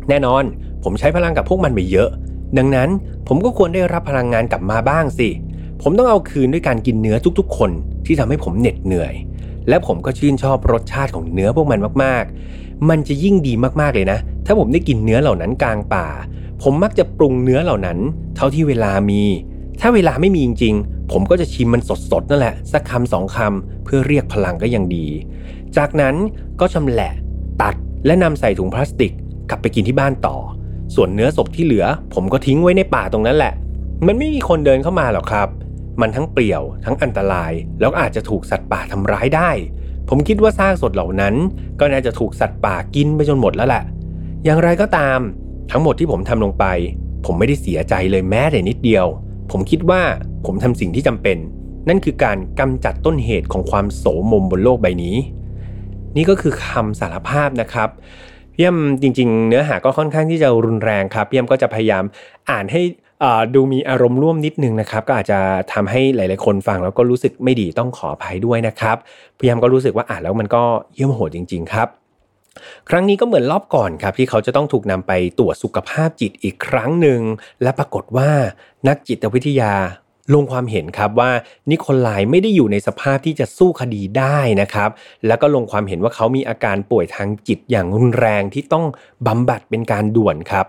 [0.08, 0.44] แน่นอน
[0.84, 2.08] ผมใช้พลังกับพวกมันไปเยอะ
[2.58, 2.88] ดังนั้น
[3.28, 5.28] ผมก็ควรได้รับพลังงานกลับมาบ้างสิ
[5.82, 7.70] ผมต้องเอาคืนด้วยการกินเนื้อทุกๆ คน
[8.06, 9.14] ที่ทำให้ผมเหน็ดเหนื่อย
[9.68, 16.06] และผมก็ชื่นชอบรสชาติของเนื้อพวกมันมากๆ มันจะยิ่งดีมากๆเลยนะ ถ้าผมได้กินเนื้อเหล่านั้นกลางป่า
[16.62, 17.98] ผมมักจะปรุงเนื้อเหล่านั้น
[18.36, 19.22] เท่าที่เวลามี
[19.80, 25.06] ถ้าเวลาไม่มีจริงๆ ผมก็จะชิมมันสดๆนั่นแหละ สักคำสองคำเพื่อเรียกพลังก็ยังดี
[25.76, 26.14] จากนั้น
[26.60, 27.12] ก็ชำแหละ
[27.62, 27.74] ตัด
[28.06, 29.12] และนำใส่ถุงพลาสติก
[29.50, 30.36] กลับไปกินที่บ้านต่อ
[30.94, 33.52] ส่วนเนื้อศพที่เหลือ ผมก็ทิ้งไว้ในป่าตรงนั้นแหละ
[34.06, 35.48] มันไม่มีคนเดินเข้ามาหรอกครับ
[36.00, 39.50] มันทั้งเปลี่ยว ทั้งอันตราย แล้วอาจจะถูกสัตว์ป่าทำร้ายได้
[40.08, 41.34] ผมคิดว่าซากสดเหล่านั้น
[41.80, 43.84] ก็น่าจะถูกสัตว์ป่ากินไปจนหมดแล้วแหละ
[44.44, 45.18] อย่างไรก็ตาม
[45.70, 46.64] ทั้งหมดที่ผมทำลงไป
[47.24, 49.06] ผมไม่ได้เสียใจเลยแม้แต่นิดเดียว
[49.50, 50.02] ผมคิดว่า
[50.46, 51.36] ผมทำสิ่งที่จำเป็น
[51.88, 55.16] นั่นคือการกำจัดต้นเหตุของความโสมมบนโลกใบนี้
[56.16, 57.88] นี่ก็คือคำสารภาพนะครับ
[58.54, 62.04] พี่ยมจริง ๆ เนื้อหาก็ค่อนข้างที่จะรุนแรงครับพี่ยมก็จะพยายาม
[62.50, 62.80] อ่านให้
[63.54, 65.38] ดูมีอารมณ์ร่วมนิดนึงนะครับ ก็อาจจะ
[65.72, 68.96] ทำให้หลาย ๆ คนฟังแล้วก็รู้สึกไม่ดีต้องขออภัยด้วยนะครับ
[69.38, 70.62] พี่ยมก็รู้สึกว่าอ่านแล้วมันก็
[70.94, 71.88] เยี่ยมโหดจริง ๆ ครับ
[72.88, 77.20] ครั้งนี้ก็เหมือนรอบก่อนครับ ที่เขาจะต้องถูกนำไปตรวจสุขภาพจิตอีกครั้งหนึ่ง
[77.62, 78.30] และปรากฏว่า
[78.88, 79.74] นักจิตวิทยา
[80.34, 81.30] ลงความเห็นครับว่า
[81.70, 84.90] นิโคลายไม่ได้อยู่ในสภาพที่จะสู้คดีได้นะครับ
[85.26, 88.84] แล้วก็ลงความเห็นว่าเขามีอาการป่วยทางจิตอย่างรุนแรงที่ต้อง
[89.26, 90.66] บำบัดเป็นการด่วนครับ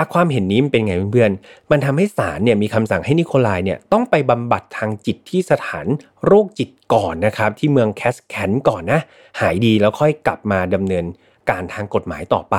[0.00, 5.86] จากความเห็นนี้มันเป็นไงเพื่อนๆ มันทำให้ศาลเนี่ยมีคำสั่งให้นิโคลายเนี่ยต้องไปบำบัดทางจิตที่สถาน
[6.26, 9.00] โรคจิตก่อนนะครับที่เมืองแคสแคนก่อนนะ
[9.40, 11.04] หายดีแล้วค่อยกลับมาดำเนิน
[11.50, 12.56] การทางกฎหมายต่อไป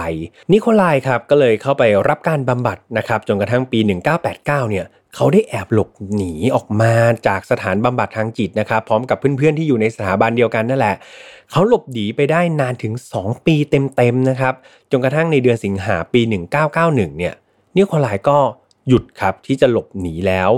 [0.52, 3.80] นิโคลายครับก็เลยเข้าไปรับการบำบัดนะครับจนกระทั่งปี
[4.20, 6.94] 1989 เนี่ยเขาได้แอบหลบหนีออกมา
[7.28, 10.96] จากสถานบำบัดทางจิตนะครับ พร้อมกับเพื่อนๆที่อยู่ในสถาบันเดียวกันนั่นแหละ
[11.52, 14.54] เขาหลบหนีไปได้นานถึง 2 ปีเต็มๆนะครับ
[14.92, 16.22] จนกระทั่งในเดือนสิงหาปี
[16.70, 17.34] 1991 เนี่ย
[17.76, 18.38] นิโคลายก็
[18.88, 20.50] หยุดครับที่จะหลบหนีแล้ว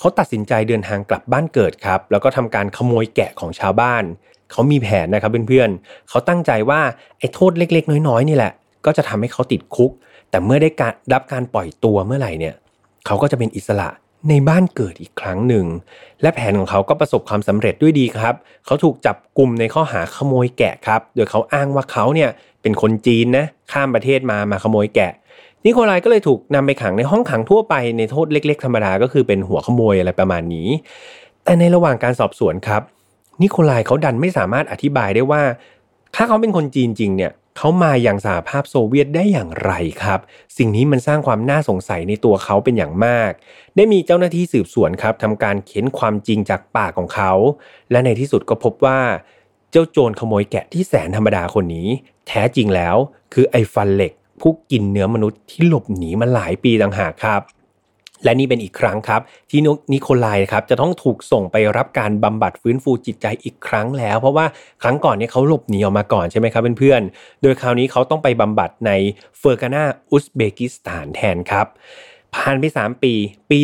[0.00, 4.04] เขาตัดสินใจเดินทางกลับบ้านเกิดครับ แล้วก็ทำการขโมยแกะของชาวบ้าน
[4.50, 6.80] เขามีแผนนะครับเพื่อนๆเขาตั้งใจว่า
[7.18, 8.52] ไอ้โทษเล็กๆ น้อยๆนี่แหละ
[8.86, 9.90] ก็จะทำให้เขาติดคุก
[10.30, 12.54] แต่เมื่อได้การรับการปล่อยตัวเมื่อไหร่เนี่ย
[13.06, 13.88] เขาก็จะเป็นอิสระ
[14.28, 15.66] ในบ้านเกิดอีกครั้งหนึ่ง
[16.22, 18.34] และแผนของเขาก็ประสบความสำเร็จด้วยดีครับ
[18.66, 22.30] เขาถูกจับกลุ่มในข้อหาขโมยแกะครับ โดยเขาอ้างว่าเขาเนี่ย
[22.62, 25.12] เป็นคนจีนนะข้ามประเทศมามาขโมยแกะ
[25.64, 30.68] นิโคลายก็เลยถูกนำไปขังในห้องขังทั่วไปในโทษเล็ก ๆ ธรรมดาก็คือเป็นหัวขโมยอะไรประมาณนี้
[31.44, 32.82] แต่ในระหว่างการสอบสวนครับ
[33.42, 35.42] นิโคลายเขาดันไม่สามารถอธิบายได้ว่า
[36.14, 40.20] ถ้าเขาเป็นคนจีนจริงเนี่ยเขามาอย่างสหภาพโซเวียตได้อย่างไรครับ
[40.58, 43.30] สิ่งนี้มันสร้างความน่าสงสัยในตัวเขาเป็นอย่างมาก
[43.76, 47.32] ได้มีเจ้าหน้าที่สืบสวนครับทำการเค้นความจริงจากปากของเขา
[47.90, 48.98] และในที่สุดก็พบว่า
[49.70, 51.88] เจ้าโจรขโมยแกะที่แสนธรรมดาคนนี้
[52.28, 52.96] แท้จริงแล้ว
[53.32, 57.42] คือไอ้ฟันเหล็ก ผู้กินเนื้อมนุษย์ที่หลบหนีมาหลายปีต่างหากครับ
[58.24, 59.60] และนี่เป็นอีกครั้งครับ ที่
[59.92, 64.46] นิโคลายครับจะต้องถูกส่งไปรับการบำบัดฟื้นฟูจิตใจอีกครั้งแล้ว เพราะว่า
[64.82, 68.90] ครั้งก่อนเนี่ยเขาหลบหนีออกมาก่อนใช่ไหมครับเพื่อนๆ โดยคราวนี้เขาต้องไปบำบัดใน
[69.38, 71.66] เฟอร์กานาอุซเบกิสถานแทนครับ
[72.34, 73.12] ผ่านไป 3 ปี
[73.50, 73.58] ปี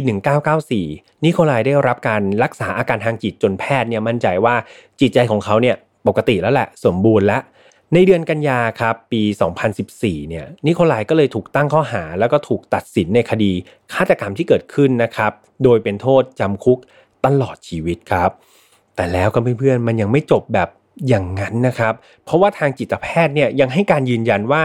[0.58, 4.54] 1994 นิโคลายได้รับการรักษาอาการทางจิตจนแพทย์เนี่ยมั่นใจว่า
[5.00, 5.76] จิตใจของเขาเนี่ย
[6.08, 7.42] ปกติแล้วแหละ สมบูรณ์แล้ว
[7.94, 9.22] ในเดือนกันยาครับปี
[9.77, 13.53] 2014 เนี่ยนิโคลายก็เลยถูกตั้งข้อหาแล้วก็ถูกตัดสินในคดี
[13.92, 15.33] ฆาตกรรมที่เกิดขึ้นนะครับ
[15.64, 16.79] โดยเป็นโทษจำคุก
[17.25, 18.31] ตลอดชีวิตครับ
[18.96, 20.68] แต่แล้วก็เพื่อนๆมันยังไม่จบแบบ
[21.09, 21.94] อย่างนั้นนะครับ
[22.25, 24.62] เพราะว่าทางจิตแพทย์เนี่ยยังให้การยืนยันว่า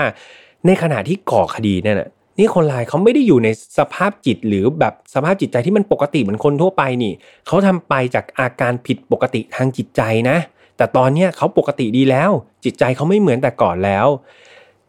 [0.66, 1.96] ในขณะที่ก่อคดีเนี่ย
[2.40, 7.14] นิโคลายเขาไม่ได้อยู่ในสภาพจิตหรือแบบสภาพจิตใจที่มันปกติเหมือนคนทั่วไปนี่
[7.48, 10.38] เขาทำไปจากอาการผิดปกติทางจิตใจนะ
[10.82, 12.32] แต่ตอนนี้เขาปกติดีแล้ว
[12.63, 14.08] จิตใจเขาไม่เหมือนแต่ก่อนแล้ว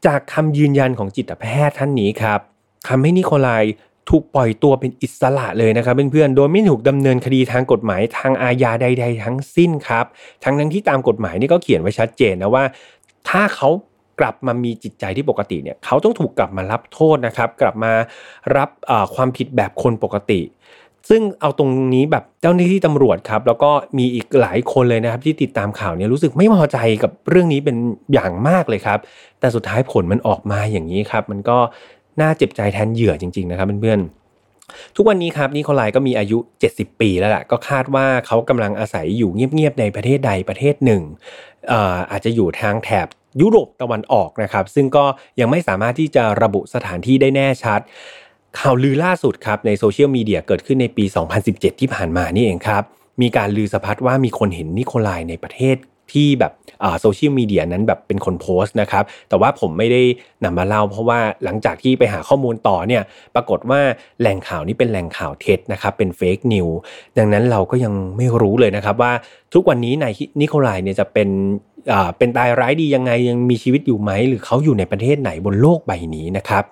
[0.07, 2.41] จากคำยืนยันของจิตแพทย์ท่านนี้ครับ
[2.89, 3.65] ทำให้นิโคลาย
[4.11, 10.07] ถูกปล่อยตัวเป็นอิสระเลยนะครับเพื่อนๆ โดยไม่ถูกดำเนินคดีทางกฎหมายทางอาญาใด ๆ ทั้งสิ้นครับ
[10.45, 12.65] ทั้งทั้งที่ตามกฎหมายนี่ก็เขียนไว้ชัดเจนนะว่า
[13.29, 13.69] ถ้าเขา
[14.21, 17.93] กลับมามีจิตใจที่ปกติเนี่ยเขาต้องถูกกลับมารับโทษนะครับ กลับมา
[18.57, 18.69] รับ
[19.15, 20.41] ความผิดแบบคนปกติ
[21.09, 27.77] ซึ่งเอาตรงนี้แบบเจ้าหน้าที่ตำรวจครับ แล้วก็มีอีกหลายคนเลยนะครับ ที่ติดตามข่าวเนี่ยรู้สึกไม่พอใจกับเรื่องนี้เป็น
[28.13, 28.99] อย่างมากเลยครับ
[29.41, 31.59] แต่สุดท้ายผลมันออกมาอย่างนี้ครับ มันก็
[32.21, 36.39] น่าเจ็บใจแทนเหยื่อจริง ๆ นะครับเพื่อนๆทุกวันนี้ครับนิโคลายก็มีอายุ
[36.71, 41.03] 70 ปีแล้วแหละก็คาดว่าเขากำลังอาศัยอยู่เงียบๆในประเทศใดประเทศหนึ่ง
[41.73, 43.09] อาอาจจะอยู่ทางแถบ
[43.41, 45.05] ยุโรปตะวันออกนะครับ ซึ่งก็
[45.41, 47.81] ยังไม่สามารถที่จะระบุสถานที่ได้แน่ชัด
[48.59, 51.05] ข่าวลือล่าสุดครับในโซเชียลมีเดียเกิดขึ้นในปี
[51.43, 52.83] 2017 ที่ผ่านมานี่เองครับ
[53.23, 55.77] มีการลือสะพัดว่ามีคนเห็นนิโคลายในประเทศ
[56.13, 56.53] ที่แบบ
[57.01, 60.03] โซเชียลมีเดียนั้นแบบเป็นคนโพสต์นะครับ แต่ว่าผมไม่ได้
[60.45, 63.03] นำมาเล่า เพราะว่าหลังจากที่ไปหาข้อมูลต่อเนี่ย
[63.35, 63.81] ปรากฏว่า
[64.21, 66.69] แหล่งข่าวนี้เป็นแหล่งข่าวเท็จนะครับ เป็นเฟกนิว
[67.19, 69.13] ดังนั้นเราก็ยังไม่รู้เลยนะครับว่า
[69.55, 71.29] ทุกวันนี้นายนิโคลายเนี่ยจะเป็น
[72.19, 76.65] เป็นตายร้ายดียังไงยังมีชีวิตอยู่ไหม หรือเขาอยู่ในประเทศไหนบนโลกใบนี้นะครับ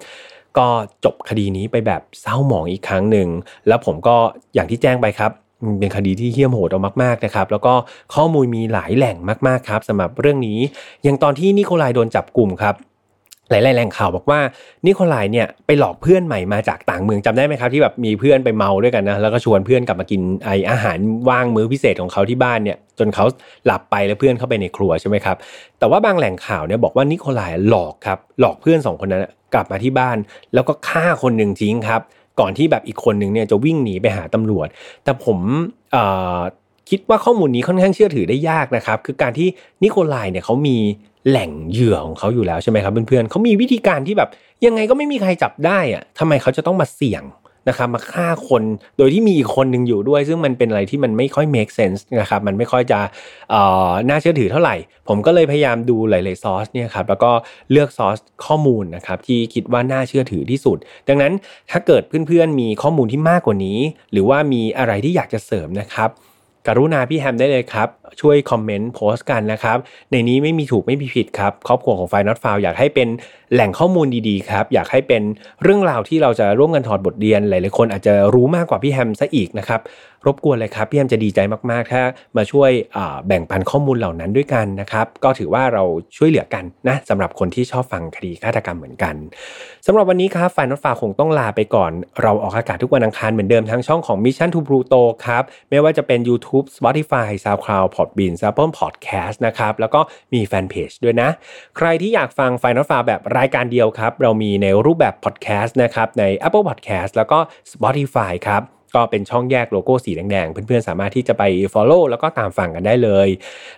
[0.59, 0.69] ก็
[1.05, 3.29] จบคดีนี้ไปแบบเศร้าหมองอีกครั้งหนึ่ง
[3.69, 4.17] แล้วผมก็
[4.55, 5.33] อย่างที่แจ้งไปครับ
[5.79, 7.75] เป็นคดีที่เหี้ยมโหดเอามากๆนะครับ แล้วก็
[8.15, 10.59] ข้อมูลมีหลายแหล่งมากๆครับสำหรับเรื่องนี้
[11.03, 12.77] อย่างตอนที่นิโคลายโดนจับกลุ่มครับ
[13.51, 14.41] หลายๆแหล่งข่าวบอกว่า
[14.87, 23.25] นิโคลายเนี่ยไปหลอกเพื่อนใหม่มาจากต่างเมืองจำได้ไหมครับ ที่แบบมีเพื่อนไปเมาด้วยกันนะแล้วก็ชวนเพื่อนกลับมากินไออาหารว่างมื้อพิเศษของเขาที่บ้านเนี่ยจนเขา
[23.67, 25.37] หลับไปแล้วเพื่อนเข้าไปในครัวใช่ไหมครับ
[25.79, 29.23] แต่ว่าบางแหล่งข่าวเนี่ยบอกว่านิโคลายหลอกครับหลอกเพื่อนสองคนนั้น
[29.55, 30.19] กลับมาที่บ้าน
[30.55, 32.01] แล้วก็ฆ่าคนหนึ่งทิ้งครับ
[32.41, 34.69] ก่อนที่แบบอีกคนหนึ่งเนี่ยจะวิ่งหนีไปหาตำรวจ
[35.05, 35.39] แต่ผม
[36.91, 39.49] คิดว่าข้อมูลนี้ค่อนข้างเชื่อถือได้ยากนะครับ คือการที่
[39.83, 40.77] นิโคลายเนี่ยเขามี
[41.29, 44.31] แหล่งเหยื่อของเขาอยู่แล้วใช่ไหมครับเพื่อนๆเขามีวิธีการที่แบบ
[44.67, 47.23] ยังไงก็ไม่มีใครจับได้อะทำไมเขาจะต้องมาเสี่ยง
[47.71, 48.63] นะครับมาฆ่าคน
[48.99, 53.01] โดยที่มีอีกคนหนึ่งอยู่ด้วย ซึ่งมันเป็นอะไรที่มันไม่ค่อย make sense นะครับมันไม่ค่อยจะ
[54.09, 54.77] น่าเชื่อถือเท่าไหร่
[55.09, 57.31] ผมก็เลยพยายามดูหลายๆซอสเนี่ยครับแล้วก็
[57.71, 60.79] เลือกซอสข้อมูลนะครับที่คิดว่าน่าเชื่อถือที่สุด
[61.09, 61.33] ดังนั้น
[61.71, 63.79] ถ้าเกิดเพื่อนๆมีข้อมูลที่มากกว่านี้
[64.13, 66.11] หรือว่ามีอะไรที่อยากจะเสริมนะครับ
[66.67, 67.89] กรุณาพี่แฮมได้เลยครับ
[68.21, 69.79] ช่วยคอมเมนต์โพสต์กันนะครับ
[70.11, 73.09] ในนี้ไม่มีถูกไม่มีผิดครับ ครอบครัวของไฟนอตฟาวอยากให้เป็น
[73.53, 75.23] แหล่งข้อมูลดีๆครับ อยากให้เป็น
[75.63, 79.81] เรื่องราวที่เราจะร่วมกันถอดบทเรียน หลายๆคนอาจจะรู้มากกว่าพี่แฮมซะอีกนะครับ
[80.27, 82.03] รบกวนเลยครับพี่แอมจะดีใจมากๆ ถ้า
[82.37, 82.71] มาช่วย
[83.27, 85.85] แบ่งปันข้อมูลเหล่านั้นด้วยกันนะครับ ก็ถือว่าเรา
[86.17, 89.15] ช่วยเหลือกันนะสำหรับคนที่ชอบฟังคดีฆาตกรรมเหมือนกัน
[89.87, 100.01] สำหรับวันนี้ครับฝ่ายนอตฟ้าคงต้องลาไปก่อน เราออกอากาศทุกวันอังคารเหมือนเดิมทั้งช่องของ Mission to Pluto ครับไม่ว่าจะเป็น YouTube Spotify SoundCloud Podbean Apple Podcast นะครับแล้วก็
[100.35, 101.31] มีแฟนเพจด้วยนะ
[101.77, 107.39] ใครที่อยากฟังฝ่ายนอตฟ้าแบบรายการเดียวครับเรามีในรูปแบบ Podcast นะครับใน Apple Podcast แล้วก็
[107.73, 111.43] Spotify ครับ ก็เป็นช่องแยกโลโก้สีแดงๆ เพื่อนๆ สามารถที่จะไป
[111.75, 113.29] Follow แล้วก็ตามฟังกันได้เลย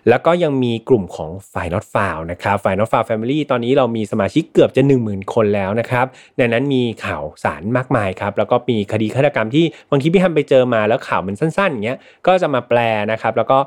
[0.08, 12.78] แล้วก็ยังมีกลุ่มของฝ่าย Not f าวนะครับฝ่าย Not f าว Family ตอนนี้เรามีสมาชิกเกือบจะ 10,000 คนแล้วนะครับ ในนั้นมีข่าวสารมากมายครับ แล้วก็มีคดีฆาตกรรมที่บางทีพี่ฮัมไปเจอมาแล้วข่าวมันสั้นๆอย่างเงี้ย ก็จะมาแปล
[13.12, 13.58] นะครับ แล้วก็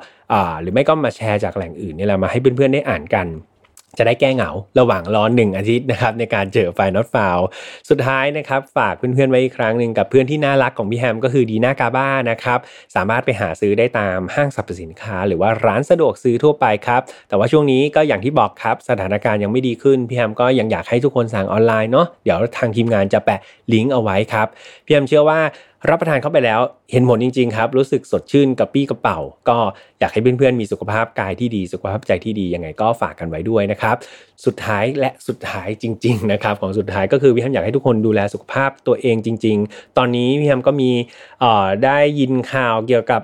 [0.62, 3.28] หรือไม่ก็มาแชร์จากแหล่งอื่นนี่แหละมาให้เพื่อนๆ ได้อ่านกัน
[3.98, 7.40] จะได้แก้เหงาระหว่างรอหนึ่งอาทิตย์นะครับในการเจอไฟนอตฟาว
[7.90, 12.60] สุดท้ายนะครับฝากเพื่อนๆไว้อีกครั้งหนึ่งกับเพื่อนที่น่ารักของพี่แฮมก็คือดีน่ากาบ้านะครับ
[12.96, 23.40] สามารถไปหาซื้อได้ตามห้างสรรพสินค้า หรือว่าร้านสะดวกซื้อทั่วไปครับแต่ว่าช่วงนี้ก็อย่างที่บอกครับสถานการณ์ยังไม่ดีขึ้นพี่แฮมก็ยังอยากให้ทุกคนสั่งออนไลน์เนาะเดี๋ยวทางทีมงานจะแปะ
[23.74, 24.48] ลิงก์เอาไว้ครับ
[24.86, 25.40] พี่แฮมเชื่อว่า
[25.90, 29.20] รับประทานเข้าไปแล้วเห็นผลจริงๆครับ รู้สึกสดชื่นกระปี้กระเป๋า
[29.50, 29.58] ก็
[30.00, 33.96] อยากให้เพื่อนๆมีสุขภาพกายที่ดีสุขภาพใจที่ดียังไงก็ฝากกันไว้ด้วยนะครับ
[34.46, 40.92] สุดท้ายและสุดท้ายจริง ๆ นะครับ ของสุดท้ายก็คือพี่แฮมอยากให้ทุกคนดูแลสุขภาพตัวเองจริง ๆ ตอนนี้พี่แฮมก็มี
[41.86, 43.22] ได้ยินข่าวเกี่ยวกับ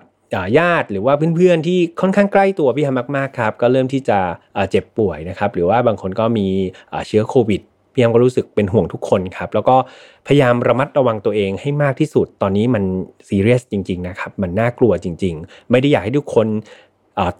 [0.59, 4.19] ญาติหรือว่าเพื่อนๆที่ค่อนข้างใกล้ตัวพี่แฮมมากๆครับก็เริ่มที่จะ
[4.71, 6.47] เจ็บป่วยนะครับหรือว่าบางคนก็มี
[7.07, 7.61] เชื้อโควิด
[7.93, 9.75] พี่แอมก็รู้สึกเป็นห่วงทุกคนครับ แล้วก็
[10.27, 12.83] พยายามระมัดระวังตัวเองให้มากที่สุดตอนนี้มัน
[13.27, 16.47] ซีเรียสจริง ๆ นะครับ มันน่ากลัวจริง ๆ ไม่ได้อยากให้ทุกคน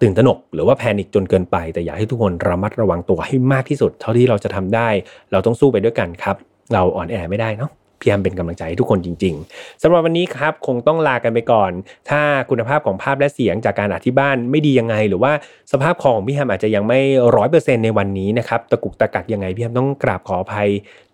[0.00, 4.88] ตื่นตระหนก หรือว่าแพนิคจนเกินไป แต่อยากให้ทุกคนระมัดระวังตัวให้มากที่สุด เท่าที่เราจะทำได้
[5.32, 6.36] เราต้องสู้ไปด้วยกันครับ
[6.72, 7.70] เราอ่อนแอไม่ได้เนาะ
[8.02, 11.70] พยายามเป็นกำลังใจให้ทุกคนจริง ๆสำหรับวันนี้ครับคงต้องลากันไปก่อน
[12.10, 15.32] ถ้าคุณภาพของภาพและเสียงจากการอัดที่บ้านไม่ดียังไง หรือว่า
[15.72, 17.00] สภาพของพี่แฮมอาจจะยังไม่
[17.36, 20.68] ร้อยเปอร์เซ็นต์ในวันนี้นะครับตะกุกตะกักยังไงพี่แฮมต้องกราบขออภัย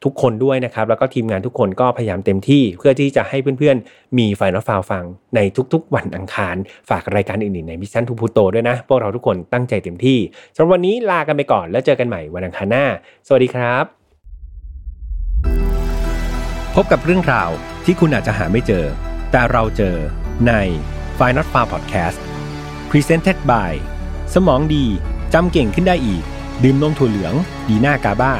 [0.04, 5.04] ทุกคนด้วยนะครับแล้วก็ทีมงานทุกคนก็พยายามเต็มที่ เพื่อที่จะให้เพื่อนๆ มี Final File ฟัง
[5.36, 5.40] ใน
[5.72, 6.56] ทุกๆ วันอังคาร
[6.90, 10.18] ฝากรายการอื่นๆใน Mission To Pluto ด้วยนะ พวกเราทุกคนตั้งใจเต็มที่
[10.54, 12.84] สำหรับวันนี้ลากันไปก่อนแล้วเจอกันใหม่วันอังคารหน้า
[13.26, 13.84] สวัสดีครับ
[15.67, 15.67] พ
[16.82, 17.50] บกับเรื่องราว
[17.84, 18.84] ที่คุณอาจจะหาไม่เจอ
[19.30, 19.96] แต่เราเจอ
[20.46, 20.52] ใน
[21.18, 22.18] f i n a l f a r Podcast
[22.90, 23.72] Presented by
[24.34, 24.84] สมองดี
[25.34, 26.22] จำเก่งขึ้นได้อีก
[26.62, 27.34] ดื่มนมถั่วเหลือง
[27.68, 28.34] ดีหน้ากาบ้า